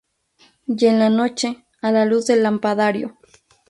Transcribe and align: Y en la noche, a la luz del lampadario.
Y 0.65 0.87
en 0.87 0.97
la 0.97 1.11
noche, 1.11 1.63
a 1.79 1.91
la 1.91 2.05
luz 2.05 2.25
del 2.25 2.41
lampadario. 2.41 3.19